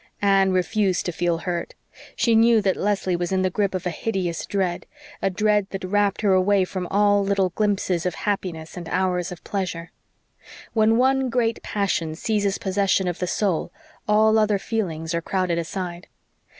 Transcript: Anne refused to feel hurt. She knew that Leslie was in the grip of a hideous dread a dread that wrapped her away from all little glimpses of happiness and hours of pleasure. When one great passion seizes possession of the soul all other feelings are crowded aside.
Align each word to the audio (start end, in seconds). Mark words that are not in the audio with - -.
Anne 0.23 0.51
refused 0.51 1.05
to 1.05 1.11
feel 1.11 1.37
hurt. 1.37 1.75
She 2.15 2.33
knew 2.33 2.59
that 2.63 2.75
Leslie 2.75 3.15
was 3.15 3.31
in 3.31 3.43
the 3.43 3.51
grip 3.51 3.75
of 3.75 3.85
a 3.85 3.91
hideous 3.91 4.47
dread 4.47 4.87
a 5.21 5.29
dread 5.29 5.67
that 5.69 5.83
wrapped 5.83 6.21
her 6.21 6.33
away 6.33 6.65
from 6.65 6.87
all 6.87 7.23
little 7.23 7.49
glimpses 7.49 8.03
of 8.07 8.15
happiness 8.15 8.75
and 8.75 8.89
hours 8.89 9.31
of 9.31 9.43
pleasure. 9.43 9.91
When 10.73 10.97
one 10.97 11.29
great 11.29 11.61
passion 11.61 12.15
seizes 12.15 12.57
possession 12.57 13.07
of 13.07 13.19
the 13.19 13.27
soul 13.27 13.71
all 14.07 14.39
other 14.39 14.57
feelings 14.57 15.13
are 15.13 15.21
crowded 15.21 15.59
aside. 15.59 16.07